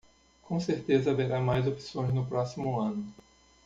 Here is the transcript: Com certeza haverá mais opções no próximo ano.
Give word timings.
Com 0.47 0.59
certeza 0.59 1.11
haverá 1.11 1.39
mais 1.39 1.67
opções 1.67 2.11
no 2.11 2.25
próximo 2.25 2.79
ano. 2.81 3.05